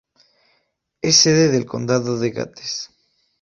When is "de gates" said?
2.17-2.89